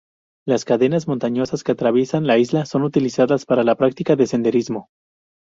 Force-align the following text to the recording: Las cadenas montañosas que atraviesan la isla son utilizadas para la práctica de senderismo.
Las 0.47 0.65
cadenas 0.65 1.07
montañosas 1.07 1.63
que 1.63 1.73
atraviesan 1.73 2.25
la 2.25 2.39
isla 2.39 2.65
son 2.65 2.81
utilizadas 2.81 3.45
para 3.45 3.63
la 3.63 3.75
práctica 3.75 4.15
de 4.15 4.25
senderismo. 4.25 4.89